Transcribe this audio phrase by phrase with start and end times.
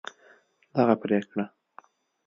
[0.75, 1.45] دغه پرېکړه